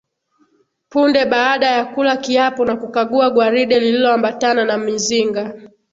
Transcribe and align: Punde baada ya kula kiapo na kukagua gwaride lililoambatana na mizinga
Punde 0.89 1.25
baada 1.25 1.65
ya 1.69 1.85
kula 1.85 2.17
kiapo 2.17 2.65
na 2.65 2.75
kukagua 2.75 3.29
gwaride 3.29 3.79
lililoambatana 3.79 4.65
na 4.65 4.77
mizinga 4.77 5.53